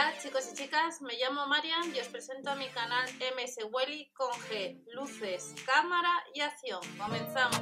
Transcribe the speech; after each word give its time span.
Hola 0.00 0.14
chicos 0.18 0.48
y 0.50 0.56
chicas, 0.56 1.02
me 1.02 1.12
llamo 1.18 1.46
Marian 1.46 1.94
y 1.94 2.00
os 2.00 2.08
presento 2.08 2.48
a 2.48 2.54
mi 2.54 2.68
canal 2.68 3.06
MS 3.36 3.66
Welly 3.70 4.10
con 4.14 4.30
G, 4.48 4.82
luces, 4.94 5.54
cámara 5.66 6.08
y 6.32 6.40
acción. 6.40 6.80
Comenzamos. 6.96 7.60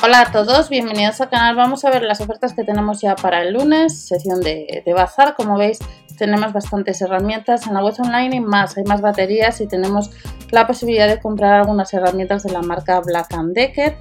Hola 0.00 0.20
a 0.20 0.30
todos, 0.30 0.68
bienvenidos 0.68 1.20
al 1.20 1.30
canal. 1.30 1.56
Vamos 1.56 1.84
a 1.84 1.90
ver 1.90 2.02
las 2.02 2.20
ofertas 2.20 2.54
que 2.54 2.62
tenemos 2.62 3.00
ya 3.00 3.16
para 3.16 3.42
el 3.42 3.54
lunes, 3.54 4.06
sesión 4.06 4.40
de, 4.40 4.84
de 4.86 4.92
bazar. 4.92 5.34
Como 5.34 5.58
veis, 5.58 5.80
tenemos 6.16 6.52
bastantes 6.52 7.02
herramientas 7.02 7.66
en 7.66 7.74
la 7.74 7.82
web 7.82 7.94
online 7.98 8.36
y 8.36 8.40
más, 8.40 8.76
hay 8.76 8.84
más 8.84 9.00
baterías 9.00 9.60
y 9.60 9.66
tenemos 9.66 10.12
la 10.52 10.68
posibilidad 10.68 11.08
de 11.08 11.18
comprar 11.18 11.54
algunas 11.54 11.92
herramientas 11.92 12.44
de 12.44 12.52
la 12.52 12.62
marca 12.62 13.00
Black 13.00 13.34
Decker 13.52 13.98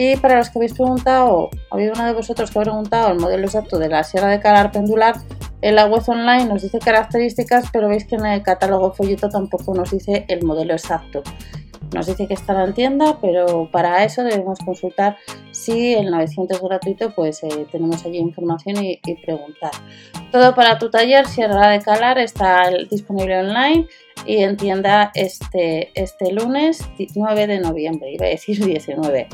y 0.00 0.16
para 0.16 0.36
los 0.36 0.48
que 0.48 0.60
habéis 0.60 0.74
preguntado, 0.74 1.50
ha 1.72 1.74
habido 1.74 1.92
uno 1.92 2.06
de 2.06 2.12
vosotros 2.12 2.52
que 2.52 2.58
ha 2.60 2.62
preguntado 2.62 3.10
el 3.10 3.18
modelo 3.18 3.46
exacto 3.46 3.80
de 3.80 3.88
la 3.88 4.04
sierra 4.04 4.28
de 4.28 4.38
calar 4.38 4.70
pendular, 4.70 5.16
en 5.60 5.74
la 5.74 5.86
web 5.86 6.04
online 6.06 6.44
nos 6.44 6.62
dice 6.62 6.78
características, 6.78 7.64
pero 7.72 7.88
veis 7.88 8.06
que 8.06 8.14
en 8.14 8.24
el 8.24 8.44
catálogo 8.44 8.92
folleto 8.92 9.28
tampoco 9.28 9.74
nos 9.74 9.90
dice 9.90 10.24
el 10.28 10.44
modelo 10.44 10.72
exacto. 10.72 11.24
Nos 11.92 12.06
dice 12.06 12.28
que 12.28 12.34
estará 12.34 12.62
en 12.62 12.74
tienda, 12.74 13.18
pero 13.20 13.68
para 13.72 14.04
eso 14.04 14.22
debemos 14.22 14.60
consultar 14.60 15.16
si 15.50 15.94
el 15.94 16.12
900 16.12 16.60
gratuito, 16.62 17.12
pues 17.12 17.42
eh, 17.42 17.66
tenemos 17.72 18.06
allí 18.06 18.18
información 18.18 18.84
y, 18.84 19.00
y, 19.04 19.16
preguntar. 19.16 19.72
Todo 20.30 20.54
para 20.54 20.78
tu 20.78 20.90
taller, 20.90 21.26
Sierra 21.26 21.70
de 21.70 21.80
Calar, 21.80 22.18
está 22.18 22.70
disponible 22.88 23.40
online 23.40 23.88
y 24.26 24.42
en 24.42 24.56
tienda 24.56 25.10
este, 25.14 25.90
este 25.94 26.32
lunes 26.32 26.88
9 27.14 27.46
de 27.46 27.60
noviembre, 27.60 28.12
iba 28.12 28.26
a 28.26 28.28
decir 28.28 28.64
19. 28.64 29.28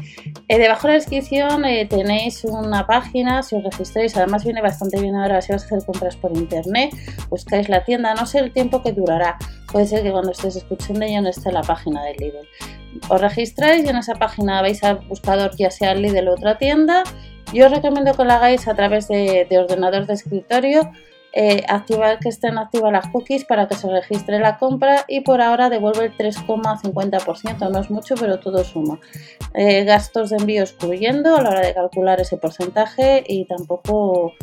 Eh, 0.46 0.58
debajo 0.58 0.86
de 0.86 0.94
la 0.94 0.98
descripción 0.98 1.64
eh, 1.64 1.86
tenéis 1.86 2.44
una 2.44 2.86
página, 2.86 3.42
si 3.42 3.56
os 3.56 3.64
registráis, 3.64 4.14
además 4.16 4.44
viene 4.44 4.60
bastante 4.60 5.00
bien 5.00 5.14
ahora 5.14 5.40
si 5.40 5.52
vas 5.52 5.62
a 5.62 5.66
hacer 5.66 5.86
compras 5.86 6.16
por 6.16 6.36
internet, 6.36 6.90
buscáis 7.30 7.70
la 7.70 7.82
tienda, 7.82 8.14
no 8.14 8.26
sé 8.26 8.40
el 8.40 8.52
tiempo 8.52 8.82
que 8.82 8.92
durará, 8.92 9.38
puede 9.72 9.86
ser 9.86 10.02
que 10.02 10.12
cuando 10.12 10.32
estés 10.32 10.56
escuchando 10.56 11.06
ya 11.06 11.22
no 11.22 11.30
esté 11.30 11.50
la 11.50 11.62
página 11.62 12.04
del 12.04 12.16
Lidl. 12.18 12.46
Os 13.08 13.20
registráis 13.20 13.84
y 13.84 13.88
en 13.88 13.96
esa 13.96 14.16
página 14.16 14.60
vais 14.60 14.84
al 14.84 14.96
buscador 15.08 15.52
ya 15.56 15.70
sea 15.70 15.94
Lidl 15.94 16.28
o 16.28 16.34
otra 16.34 16.58
tienda. 16.58 17.04
Yo 17.52 17.66
os 17.66 17.72
recomiendo 17.72 18.12
que 18.12 18.24
lo 18.24 18.32
hagáis 18.32 18.68
a 18.68 18.74
través 18.74 19.08
de 19.08 19.46
ordenador 19.58 20.06
de 20.06 20.14
escritorio 20.14 20.90
eh, 21.36 21.64
activar 21.68 22.20
que 22.20 22.28
estén 22.28 22.58
activas 22.58 22.92
las 22.92 23.08
cookies 23.08 23.44
para 23.44 23.66
que 23.66 23.74
se 23.74 23.90
registre 23.90 24.38
la 24.38 24.56
compra 24.56 25.04
y 25.08 25.22
por 25.22 25.40
ahora 25.40 25.68
devuelve 25.68 26.06
el 26.06 26.16
3,50%, 26.16 27.70
no 27.70 27.80
es 27.80 27.90
mucho 27.90 28.14
pero 28.14 28.38
todo 28.38 28.62
suma. 28.62 29.00
Eh, 29.52 29.82
gastos 29.82 30.30
de 30.30 30.36
envío 30.36 30.62
excluyendo 30.62 31.36
a 31.36 31.42
la 31.42 31.50
hora 31.50 31.60
de 31.60 31.74
calcular 31.74 32.20
ese 32.20 32.36
porcentaje 32.36 33.24
y 33.26 33.46
tampoco 33.46 34.34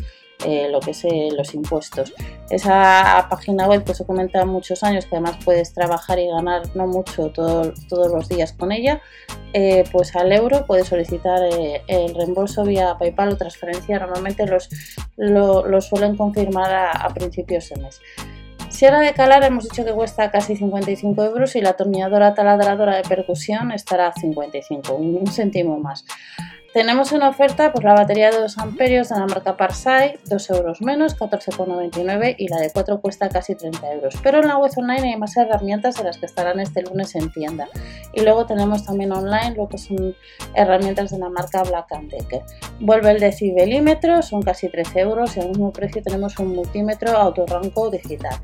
eh, 0.46 0.68
lo 0.70 0.80
que 0.80 0.92
es 0.92 1.04
eh, 1.06 1.30
los 1.36 1.54
impuestos. 1.54 2.14
Esa 2.50 3.28
página 3.30 3.68
web 3.68 3.84
que 3.84 3.92
os 3.92 4.02
he 4.02 4.06
comentado 4.06 4.46
muchos 4.46 4.84
años, 4.84 5.06
que 5.06 5.16
además 5.16 5.38
puedes 5.44 5.74
trabajar 5.74 6.20
y 6.20 6.28
ganar 6.28 6.64
no 6.76 6.88
mucho 6.88 7.32
todos 7.32 8.12
los 8.12 8.30
días 8.30 8.54
con 8.54 8.72
ella, 8.72 9.02
eh, 9.54 9.84
pues 9.92 10.16
al 10.16 10.32
euro 10.32 10.66
puedes 10.66 10.88
solicitar 10.88 11.42
el 11.88 12.16
reembolso 12.16 12.64
vía 12.64 12.98
PayPal 12.98 13.30
o 13.30 13.38
transferencia. 13.38 14.00
Normalmente 14.00 14.46
los 14.48 14.70
lo, 15.18 15.82
suelen 15.82 16.18
confirmar 16.18 16.74
a, 16.74 17.10
principios 17.14 17.70
de 17.70 17.82
mes. 17.82 18.02
Sierra 18.70 19.02
de 19.02 19.14
calar 19.14 19.44
hemos 19.44 19.66
dicho 19.66 19.84
que 19.84 19.92
cuesta 19.92 20.32
casi 20.32 20.56
55 20.56 21.24
euros 21.24 21.56
y 21.56 21.62
la 21.62 21.72
atornilladora 21.72 22.34
taladradora 22.34 22.96
de 22.96 23.04
percusión 23.04 23.72
estará 23.72 24.08
a 24.08 24.14
55, 24.14 24.94
un, 24.94 25.18
un 25.18 25.28
céntimo 25.28 25.78
más. 25.78 26.06
Tenemos 26.74 27.12
en 27.12 27.22
oferta 27.22 27.74
pues, 27.74 27.84
la 27.84 27.94
batería 27.94 28.32
de 28.32 28.40
2 28.40 28.58
amperios 28.58 29.10
de 29.10 29.20
la 29.20 29.26
marca 29.26 29.58
Parsai, 29.58 30.18
2 30.30 30.50
euros 30.52 30.82
menos, 30.82 31.18
14,99 31.20 32.36
y 32.38 32.48
la 32.48 32.62
de 32.62 32.72
4 32.72 33.02
cuesta 33.02 33.28
casi 33.28 33.56
30 33.56 33.92
euros. 33.92 34.16
Pero 34.24 34.40
en 34.40 34.48
la 34.48 34.58
web 34.58 34.72
online 34.78 35.10
hay 35.10 35.18
más 35.18 35.36
herramientas 35.36 35.96
de 35.96 36.06
las 36.06 36.18
que 36.18 36.28
estarán 36.28 36.62
este 36.62 36.82
lunes 36.84 37.14
en 37.16 37.30
tienda. 37.30 37.68
Y 38.14 38.22
luego 38.22 38.46
tenemos 38.46 38.86
también 38.86 39.12
online 39.12 39.56
lo 39.58 39.68
que 39.68 39.78
son 39.78 40.16
herramientas 40.54 41.12
de 41.12 41.18
la 41.18 41.28
marca 41.28 41.62
Black 41.64 41.90
Decker. 42.04 42.44
Vuelve 42.80 43.12
el 43.12 43.20
decibelímetro, 43.20 44.22
son 44.22 44.42
casi 44.42 44.70
13 44.70 45.02
euros 45.02 45.36
y 45.36 45.42
al 45.42 45.50
mismo 45.50 45.74
precio 45.74 46.02
tenemos 46.02 46.40
un 46.40 46.56
multímetro 46.56 47.18
autorranco 47.18 47.90
digital. 47.90 48.36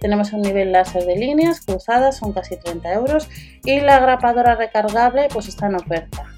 Tenemos 0.00 0.32
un 0.32 0.42
nivel 0.42 0.72
láser 0.72 1.04
de 1.04 1.14
líneas 1.14 1.60
cruzadas, 1.60 2.16
son 2.16 2.32
casi 2.32 2.56
30 2.56 2.92
euros 2.94 3.28
y 3.64 3.78
la 3.78 4.00
grapadora 4.00 4.56
recargable 4.56 5.28
pues 5.32 5.46
está 5.46 5.66
en 5.66 5.76
oferta 5.76 6.35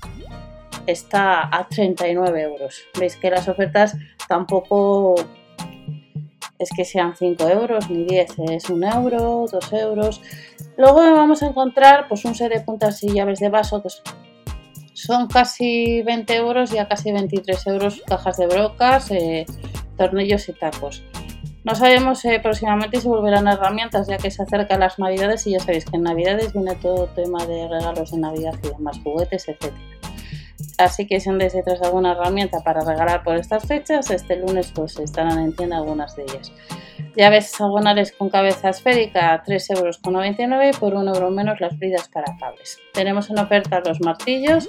está 0.93 1.55
a 1.55 1.69
39 1.69 2.43
euros. 2.43 2.85
Veis 2.99 3.17
que 3.17 3.31
las 3.31 3.49
ofertas 3.49 3.97
tampoco 4.27 5.15
es 6.59 6.71
que 6.75 6.85
sean 6.85 7.15
5 7.17 7.49
euros 7.49 7.89
ni 7.89 8.05
10, 8.05 8.39
es 8.51 8.69
1 8.69 8.95
euro, 8.95 9.47
2 9.51 9.73
euros. 9.75 10.21
Luego 10.77 10.99
vamos 10.99 11.43
a 11.43 11.47
encontrar 11.47 12.09
pues 12.09 12.25
un 12.25 12.35
set 12.35 12.53
de 12.53 12.61
puntas 12.61 13.03
y 13.03 13.13
llaves 13.13 13.39
de 13.39 13.49
vaso 13.49 13.83
que 13.83 13.89
son 14.95 15.29
casi 15.29 16.03
20 16.03 16.35
euros 16.35 16.73
y 16.73 16.79
a 16.79 16.89
casi 16.89 17.13
23 17.13 17.67
euros 17.69 18.03
cajas 18.07 18.37
de 18.37 18.47
brocas, 18.47 19.11
eh, 19.11 19.47
tornillos 19.97 20.49
y 20.49 20.53
tacos. 20.53 21.05
No 21.65 21.75
sabemos 21.75 22.25
eh, 22.25 22.41
próximamente 22.43 23.01
si 23.01 23.09
volverán 23.09 23.47
herramientas 23.47 24.09
ya 24.09 24.17
que 24.17 24.31
se 24.31 24.43
acercan 24.43 24.81
las 24.81 24.99
navidades 24.99 25.47
y 25.47 25.53
ya 25.53 25.61
sabéis 25.61 25.85
que 25.85 25.97
en 25.97 26.03
navidades 26.03 26.53
viene 26.53 26.75
todo 26.77 27.07
tema 27.09 27.45
de 27.47 27.69
regalos 27.69 28.11
de 28.11 28.19
navidad 28.19 28.55
y 28.63 28.69
demás, 28.69 28.99
juguetes, 29.05 29.49
etcétera. 29.49 29.98
Así 30.79 31.07
que 31.07 31.19
si 31.19 31.29
andáis 31.29 31.53
detrás 31.53 31.81
de 31.81 31.87
alguna 31.87 32.13
herramienta 32.13 32.61
para 32.61 32.83
regalar 32.83 33.25
por 33.25 33.37
estas 33.37 33.67
fechas, 33.67 34.11
este 34.11 34.37
lunes 34.37 34.71
pues 34.73 34.99
estarán 34.99 35.41
en 35.41 35.55
tienda 35.55 35.77
algunas 35.77 36.15
de 36.15 36.23
ellas. 36.23 36.53
Llaves 37.17 37.47
hexagonales 37.47 38.13
con 38.13 38.31
cabeza 38.31 38.69
esférica 38.69 39.43
3,99 39.45 39.77
euros 39.77 40.77
y 40.77 40.79
por 40.79 40.95
1 40.95 41.15
euro 41.15 41.31
menos 41.31 41.61
las 41.61 41.77
bridas 41.77 42.09
para 42.09 42.37
cables. 42.39 42.79
Tenemos 42.95 43.29
en 43.29 43.41
oferta 43.41 43.83
los 43.85 44.01
martillos 44.01 44.69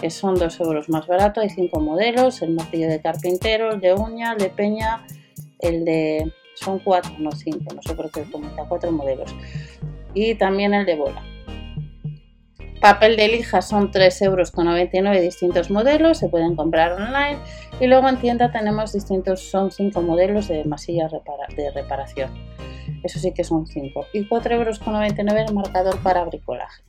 que 0.00 0.10
son 0.10 0.34
2 0.34 0.60
euros 0.60 0.88
más 0.88 1.06
barato, 1.06 1.40
hay 1.40 1.48
5 1.48 1.80
modelos, 1.80 2.42
el 2.42 2.50
martillo 2.50 2.88
de 2.88 3.00
carpintero, 3.00 3.72
el 3.72 3.80
de 3.80 3.94
uña, 3.94 4.32
el 4.32 4.38
de 4.38 4.50
peña, 4.50 5.06
el 5.60 5.84
de... 5.84 6.32
son 6.54 6.78
4, 6.80 7.14
no 7.18 7.32
5, 7.32 7.58
no 7.74 7.82
sé 7.82 7.94
por 7.94 8.10
qué 8.10 8.24
comenta, 8.30 8.64
4 8.68 8.92
modelos. 8.92 9.34
Y 10.12 10.34
también 10.34 10.74
el 10.74 10.84
de 10.84 10.96
bola. 10.96 11.22
Papel 12.86 13.16
de 13.16 13.26
lija 13.26 13.62
son 13.62 13.90
3,99 13.90 14.94
euros 14.94 15.20
distintos 15.20 15.72
modelos, 15.72 16.18
se 16.18 16.28
pueden 16.28 16.54
comprar 16.54 16.92
online 16.92 17.40
y 17.80 17.88
luego 17.88 18.08
en 18.08 18.16
tienda 18.20 18.52
tenemos 18.52 18.92
distintos, 18.92 19.40
son 19.40 19.72
5 19.72 20.02
modelos 20.02 20.46
de 20.46 20.64
masilla 20.66 21.08
de 21.08 21.70
reparación. 21.72 22.30
Eso 23.02 23.18
sí 23.18 23.34
que 23.34 23.42
son 23.42 23.66
5. 23.66 24.06
Y 24.12 24.28
4,99 24.28 24.52
euros 24.52 24.80
el 25.48 25.54
marcador 25.56 26.00
para 26.00 26.24
bricolaje. 26.26 26.84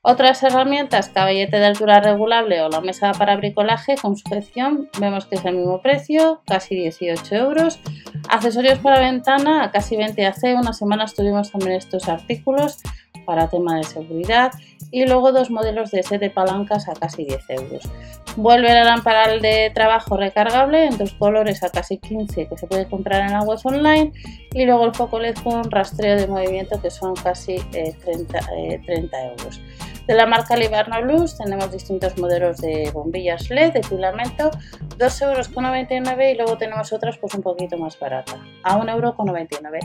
Otras 0.00 0.40
herramientas, 0.44 1.08
caballete 1.08 1.56
de 1.56 1.66
altura 1.66 1.98
regulable 1.98 2.62
o 2.62 2.68
la 2.68 2.80
mesa 2.80 3.10
para 3.12 3.34
bricolaje 3.34 3.96
con 3.96 4.16
sujeción, 4.16 4.90
vemos 5.00 5.26
que 5.26 5.34
es 5.34 5.44
el 5.44 5.56
mismo 5.56 5.82
precio, 5.82 6.42
casi 6.46 6.76
18 6.76 7.34
euros. 7.34 7.80
Accesorios 8.28 8.78
para 8.78 9.00
ventana, 9.00 9.72
casi 9.72 9.96
20 9.96 10.24
AC, 10.24 10.54
una 10.56 10.72
semana 10.72 11.06
tuvimos 11.06 11.50
también 11.50 11.72
estos 11.72 12.08
artículos 12.08 12.78
para 13.24 13.48
tema 13.48 13.76
de 13.76 13.84
seguridad 13.84 14.52
y 14.90 15.06
luego 15.06 15.32
dos 15.32 15.50
modelos 15.50 15.90
de 15.90 16.02
set 16.02 16.20
de 16.20 16.30
palancas 16.30 16.88
a 16.88 16.94
casi 16.94 17.24
10 17.24 17.50
euros. 17.50 17.82
Vuelve 18.36 18.68
la 18.68 18.84
lámpara 18.84 19.38
de 19.38 19.70
trabajo 19.74 20.16
recargable 20.16 20.86
en 20.86 20.98
dos 20.98 21.12
colores 21.14 21.62
a 21.62 21.70
casi 21.70 21.98
15 21.98 22.48
que 22.48 22.58
se 22.58 22.66
puede 22.66 22.86
comprar 22.86 23.22
en 23.22 23.32
la 23.32 23.42
web 23.42 23.58
online 23.64 24.12
y 24.52 24.64
luego 24.64 24.86
el 24.86 24.94
foco 24.94 25.18
LED 25.18 25.36
con 25.44 25.70
rastreo 25.70 26.16
de 26.16 26.26
movimiento 26.26 26.80
que 26.80 26.90
son 26.90 27.14
casi 27.14 27.56
30, 27.70 28.38
eh, 28.56 28.80
30 28.84 29.16
eh, 29.16 29.34
euros. 29.38 29.60
De 30.06 30.14
la 30.14 30.26
marca 30.26 30.54
Libarno 30.54 31.00
Blues 31.00 31.38
tenemos 31.38 31.72
distintos 31.72 32.18
modelos 32.18 32.58
de 32.58 32.90
bombillas 32.92 33.48
LED 33.48 33.72
de 33.72 33.82
filamento, 33.82 34.50
2,99 34.98 36.02
euros 36.02 36.24
y 36.30 36.34
luego 36.36 36.58
tenemos 36.58 36.92
otras 36.92 37.16
pues 37.16 37.34
un 37.34 37.42
poquito 37.42 37.78
más 37.78 37.98
baratas, 37.98 38.38
a 38.64 38.78
1,99 38.78 38.96
euros. 38.98 39.84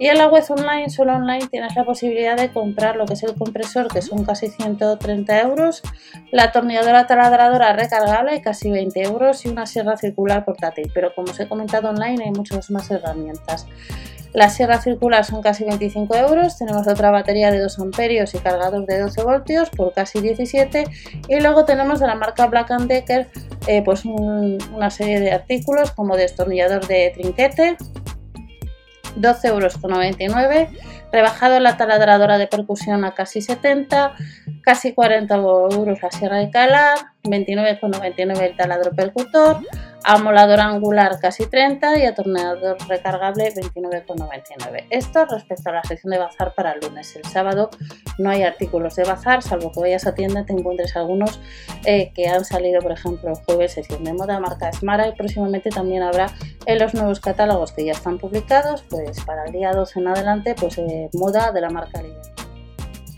Y 0.00 0.08
en 0.08 0.18
la 0.18 0.26
web 0.26 0.42
online, 0.48 0.90
solo 0.90 1.14
online, 1.14 1.46
tienes 1.48 1.76
la 1.76 1.84
posibilidad 1.84 2.36
de 2.36 2.50
comprar 2.50 2.96
lo 2.96 3.06
que 3.06 3.12
es 3.12 3.22
el 3.22 3.36
compresor, 3.36 3.86
que 3.86 4.02
son 4.02 4.24
casi 4.24 4.48
130 4.48 5.40
euros, 5.40 5.82
la 6.32 6.44
atornilladora 6.44 7.06
taladradora 7.06 7.72
recargable, 7.74 8.40
casi 8.42 8.70
20 8.72 9.02
euros, 9.02 9.44
y 9.44 9.50
una 9.50 9.66
sierra 9.66 9.96
circular 9.96 10.44
portátil. 10.44 10.90
Pero 10.92 11.14
como 11.14 11.30
os 11.30 11.38
he 11.38 11.46
comentado 11.46 11.90
online, 11.90 12.24
hay 12.24 12.30
muchas 12.32 12.70
más 12.72 12.90
herramientas. 12.90 13.66
La 14.32 14.48
sierra 14.48 14.80
circular 14.80 15.24
son 15.24 15.42
casi 15.42 15.64
25 15.64 16.14
euros, 16.14 16.56
tenemos 16.56 16.86
otra 16.86 17.10
batería 17.10 17.50
de 17.50 17.58
2 17.58 17.78
amperios 17.80 18.32
y 18.34 18.38
cargador 18.38 18.86
de 18.86 19.00
12 19.00 19.22
voltios 19.24 19.70
por 19.70 19.92
casi 19.92 20.20
17 20.20 20.84
y 21.28 21.40
luego 21.40 21.64
tenemos 21.64 21.98
de 21.98 22.06
la 22.06 22.14
marca 22.14 22.46
Black 22.46 22.70
Decker 22.82 23.28
eh, 23.66 23.82
pues 23.84 24.04
una 24.04 24.90
serie 24.90 25.18
de 25.18 25.32
artículos 25.32 25.90
como 25.90 26.16
destornillador 26.16 26.86
de 26.86 27.10
trinquete, 27.14 27.76
12,99 29.16 29.44
euros, 29.48 30.68
rebajado 31.12 31.58
la 31.58 31.76
taladradora 31.76 32.38
de 32.38 32.46
percusión 32.46 33.04
a 33.04 33.14
casi 33.14 33.42
70, 33.42 34.14
casi 34.62 34.92
40 34.92 35.34
euros 35.34 36.00
la 36.02 36.10
sierra 36.12 36.36
de 36.36 36.50
calar, 36.50 36.98
29,99 37.24 38.40
el 38.40 38.56
taladro 38.56 38.92
percutor, 38.92 39.58
amolador 40.04 40.60
angular 40.60 41.18
casi 41.20 41.46
30 41.46 41.98
y 41.98 42.06
atornillador 42.06 42.78
recargable 42.88 43.52
29,99. 43.54 44.86
Esto 44.90 45.26
respecto 45.26 45.70
a 45.70 45.74
la 45.74 45.82
sección 45.82 46.12
de 46.12 46.18
bazar 46.18 46.54
para 46.54 46.72
el 46.72 46.80
lunes. 46.80 47.14
El 47.16 47.24
sábado 47.24 47.70
no 48.18 48.30
hay 48.30 48.42
artículos 48.42 48.96
de 48.96 49.04
bazar, 49.04 49.42
salvo 49.42 49.70
que 49.72 49.80
vayas 49.80 50.06
a 50.06 50.14
tienda 50.14 50.44
te 50.44 50.52
encuentres 50.52 50.96
algunos 50.96 51.40
eh, 51.84 52.12
que 52.14 52.28
han 52.28 52.44
salido, 52.44 52.80
por 52.80 52.92
ejemplo, 52.92 53.30
el 53.30 53.36
jueves 53.44 53.72
sección 53.72 54.04
de 54.04 54.12
moda 54.14 54.40
marca 54.40 54.72
Smara 54.72 55.08
y 55.08 55.12
próximamente 55.12 55.70
también 55.70 56.02
habrá 56.02 56.26
en 56.66 56.78
los 56.78 56.94
nuevos 56.94 57.20
catálogos 57.20 57.72
que 57.72 57.84
ya 57.84 57.92
están 57.92 58.18
publicados, 58.18 58.82
pues 58.88 59.20
para 59.24 59.44
el 59.44 59.52
día 59.52 59.72
12 59.72 60.00
en 60.00 60.08
adelante, 60.08 60.54
pues 60.58 60.78
eh, 60.78 61.10
moda 61.12 61.52
de 61.52 61.60
la 61.60 61.70
marca 61.70 62.02
Lidl. 62.02 62.39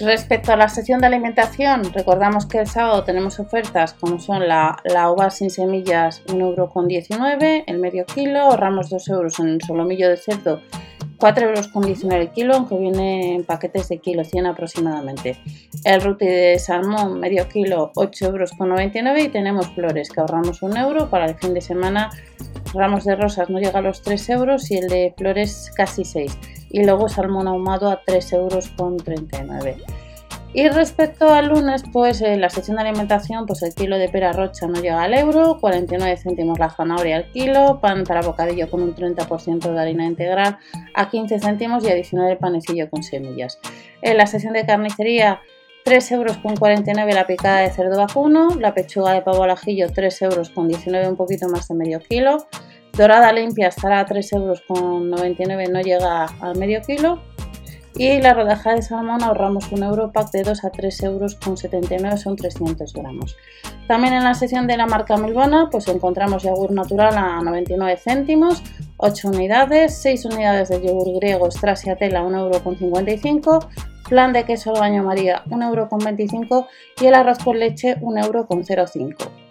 Respecto 0.02 0.52
a 0.52 0.56
la 0.56 0.68
sección 0.68 1.00
de 1.00 1.06
alimentación, 1.06 1.92
recordamos 1.92 2.46
que 2.46 2.58
el 2.58 2.66
sábado 2.66 3.04
tenemos 3.04 3.38
ofertas 3.38 3.94
como 3.94 4.18
son 4.18 4.48
la, 4.48 4.76
la 4.82 5.08
uva 5.12 5.30
sin 5.30 5.48
semillas 5.48 6.24
1,19€, 6.26 7.62
el 7.68 7.78
medio 7.78 8.04
kilo, 8.04 8.40
ahorramos 8.40 8.90
2 8.90 9.08
euros 9.10 9.38
en 9.38 9.50
el 9.50 9.62
solomillo 9.62 10.08
de 10.08 10.16
cerdo 10.16 10.60
4,19€ 11.18 11.44
euros 11.44 12.02
el 12.20 12.30
kilo, 12.32 12.54
aunque 12.54 12.76
viene 12.78 13.36
en 13.36 13.44
paquetes 13.44 13.88
de 13.90 13.98
kilo 13.98 14.24
100 14.24 14.46
aproximadamente. 14.46 15.38
El 15.84 16.00
ruti 16.00 16.26
de 16.26 16.58
salmón 16.58 17.20
medio 17.20 17.48
kilo 17.48 17.92
8,99€ 17.94 18.96
euros 18.96 19.24
y 19.24 19.28
tenemos 19.28 19.68
flores 19.68 20.10
que 20.10 20.20
ahorramos 20.20 20.62
1 20.62 20.80
euro 20.80 21.10
para 21.10 21.26
el 21.26 21.36
fin 21.36 21.54
de 21.54 21.60
semana. 21.60 22.10
Ramos 22.74 23.04
de 23.04 23.14
rosas 23.14 23.50
no 23.50 23.60
llega 23.60 23.78
a 23.78 23.82
los 23.82 24.02
3 24.02 24.30
euros 24.30 24.68
y 24.72 24.78
el 24.78 24.88
de 24.88 25.14
flores 25.16 25.70
casi 25.76 26.04
6 26.04 26.36
y 26.72 26.84
luego 26.84 27.08
salmón 27.08 27.46
ahumado 27.46 27.90
a 27.90 28.02
3,39 28.02 28.32
euros. 28.34 28.72
Y 30.54 30.68
respecto 30.68 31.32
al 31.32 31.48
lunes, 31.48 31.82
pues 31.94 32.20
en 32.20 32.42
la 32.42 32.50
sección 32.50 32.76
de 32.76 32.82
alimentación, 32.82 33.46
pues 33.46 33.62
el 33.62 33.74
kilo 33.74 33.96
de 33.96 34.10
pera 34.10 34.32
rocha 34.32 34.66
no 34.66 34.82
llega 34.82 35.02
al 35.02 35.14
euro, 35.14 35.58
49 35.58 36.18
céntimos 36.18 36.58
la 36.58 36.68
zanahoria 36.68 37.16
al 37.16 37.30
kilo, 37.30 37.80
pan 37.80 38.04
para 38.04 38.20
bocadillo 38.20 38.68
con 38.68 38.82
un 38.82 38.94
30% 38.94 39.72
de 39.72 39.80
harina 39.80 40.04
integral 40.04 40.58
a 40.94 41.08
15 41.08 41.38
céntimos 41.40 41.84
y 41.84 41.90
adicional 41.90 42.30
el 42.30 42.36
panecillo 42.36 42.90
con 42.90 43.02
semillas. 43.02 43.58
En 44.02 44.18
la 44.18 44.26
sección 44.26 44.52
de 44.52 44.66
carnicería, 44.66 45.40
3 45.84 46.12
euros 46.12 46.36
con 46.36 46.54
49 46.54 47.14
la 47.14 47.26
picada 47.26 47.60
de 47.60 47.70
cerdo 47.70 47.96
vacuno, 47.96 48.54
la 48.60 48.74
pechuga 48.74 49.14
de 49.14 49.22
pavo 49.22 49.42
al 49.44 49.50
ajillo 49.52 49.90
3 49.90 50.22
euros 50.22 50.50
con 50.50 50.68
19 50.68 51.08
un 51.08 51.16
poquito 51.16 51.48
más 51.48 51.66
de 51.68 51.74
medio 51.74 51.98
kilo, 52.00 52.46
Dorada 52.96 53.32
limpia 53.32 53.68
estará 53.68 54.00
a 54.00 54.06
3,99 54.06 54.34
euros, 54.36 54.62
no 55.70 55.80
llega 55.80 56.26
al 56.40 56.58
medio 56.58 56.82
kilo. 56.82 57.20
Y 57.94 58.22
la 58.22 58.32
rodaja 58.32 58.74
de 58.74 58.82
salmón 58.82 59.22
ahorramos 59.22 59.70
un 59.70 59.82
euro, 59.82 60.12
pack 60.12 60.30
de 60.30 60.42
2 60.44 60.64
a 60.64 60.72
3,79 60.72 61.04
euros, 61.04 62.20
son 62.20 62.36
300 62.36 62.92
gramos. 62.92 63.36
También 63.86 64.14
en 64.14 64.24
la 64.24 64.34
sección 64.34 64.66
de 64.66 64.78
la 64.78 64.86
marca 64.86 65.16
Milbona 65.16 65.68
pues 65.70 65.88
encontramos 65.88 66.42
yogur 66.42 66.70
natural 66.72 67.16
a 67.18 67.42
99 67.42 67.98
céntimos, 67.98 68.62
8 68.96 69.28
unidades, 69.28 69.94
6 69.98 70.24
unidades 70.26 70.70
de 70.70 70.80
yogur 70.80 71.14
griego 71.16 71.50
Strasia 71.50 71.96
Tela 71.96 72.22
1,55 72.22 73.46
euro, 73.46 73.68
plan 74.08 74.32
de 74.32 74.44
queso 74.44 74.70
al 74.70 74.80
baño 74.80 75.02
María 75.02 75.42
1,25 75.46 76.46
euro 76.50 76.68
y 77.00 77.06
el 77.06 77.14
arroz 77.14 77.38
con 77.38 77.58
leche 77.58 77.96
1,05 78.00 78.98
euro. 79.00 79.41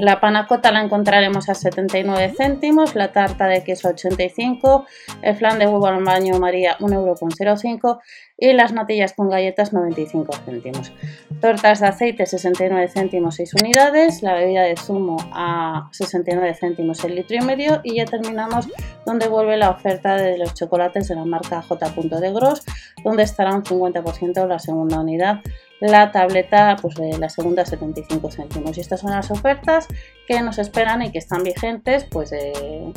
La 0.00 0.20
panacota 0.20 0.72
la 0.72 0.82
encontraremos 0.82 1.48
a 1.48 1.54
79 1.54 2.34
céntimos, 2.36 2.96
la 2.96 3.12
tarta 3.12 3.46
de 3.46 3.62
queso 3.62 3.86
a 3.86 3.92
85, 3.92 4.86
el 5.22 5.36
flan 5.36 5.60
de 5.60 5.68
huevo 5.68 5.86
al 5.86 6.02
baño 6.02 6.40
María 6.40 6.76
1,05€ 6.78 8.00
y 8.36 8.52
las 8.52 8.72
natillas 8.72 9.12
con 9.12 9.30
galletas 9.30 9.72
95 9.72 10.32
céntimos. 10.44 10.92
Tortas 11.40 11.80
de 11.80 11.86
aceite 11.86 12.26
69 12.26 12.88
céntimos 12.88 13.36
6 13.36 13.54
unidades, 13.62 14.22
la 14.22 14.34
bebida 14.34 14.62
de 14.62 14.76
zumo 14.76 15.16
a 15.32 15.88
69 15.92 16.54
céntimos 16.54 17.04
el 17.04 17.14
litro 17.14 17.36
y 17.36 17.40
medio. 17.40 17.80
Y 17.84 17.96
ya 17.96 18.06
terminamos 18.06 18.68
donde 19.06 19.28
vuelve 19.28 19.56
la 19.56 19.70
oferta 19.70 20.16
de 20.16 20.38
los 20.38 20.54
chocolates 20.54 21.08
de 21.08 21.14
la 21.14 21.24
marca 21.24 21.62
J. 21.62 21.90
de 22.20 22.32
Gross, 22.32 22.62
donde 23.04 23.22
estará 23.22 23.54
un 23.54 23.62
50% 23.62 24.46
la 24.48 24.58
segunda 24.58 25.00
unidad. 25.00 25.40
La 25.80 26.10
tableta 26.12 26.76
pues 26.80 26.94
de 26.96 27.18
la 27.18 27.28
segunda 27.28 27.64
75 27.64 28.30
céntimos. 28.30 28.76
Y 28.76 28.80
estas 28.80 29.00
son 29.00 29.12
las 29.12 29.30
ofertas 29.30 29.86
que 30.26 30.40
nos 30.40 30.58
esperan 30.58 31.02
y 31.02 31.12
que 31.12 31.18
están 31.18 31.44
vigentes 31.44 32.04
pues 32.04 32.32
eh, 32.32 32.92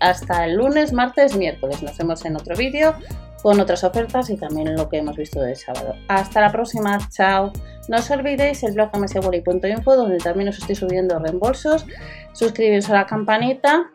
hasta 0.00 0.46
el 0.46 0.54
lunes, 0.54 0.92
martes, 0.92 1.36
miércoles. 1.36 1.82
Nos 1.82 1.98
vemos 1.98 2.24
en 2.24 2.36
otro 2.36 2.56
vídeo 2.56 2.94
con 3.42 3.60
otras 3.60 3.84
ofertas 3.84 4.30
y 4.30 4.36
también 4.36 4.74
lo 4.74 4.88
que 4.88 4.98
hemos 4.98 5.16
visto 5.16 5.40
del 5.40 5.56
sábado. 5.56 5.94
Hasta 6.08 6.40
la 6.40 6.50
próxima, 6.50 6.98
chao. 7.10 7.52
No 7.88 7.98
os 7.98 8.10
olvidéis 8.10 8.62
el 8.64 8.74
blog 8.74 8.90
mswally.info 8.96 9.96
donde 9.96 10.18
también 10.18 10.48
os 10.48 10.58
estoy 10.58 10.74
subiendo 10.74 11.18
reembolsos. 11.18 11.86
Suscribiros 12.32 12.90
a 12.90 12.94
la 12.94 13.06
campanita 13.06 13.90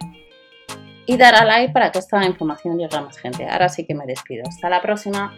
y 1.06 1.18
dar 1.18 1.36
a 1.36 1.46
like 1.46 1.74
para 1.74 1.92
que 1.92 2.00
esta 2.00 2.24
información 2.26 2.78
llegue 2.78 2.96
a 2.96 3.02
más 3.02 3.18
gente. 3.18 3.48
Ahora 3.48 3.70
sí 3.70 3.86
que 3.86 3.94
me 3.94 4.06
despido. 4.06 4.44
Hasta 4.48 4.70
la 4.70 4.82
próxima. 4.82 5.34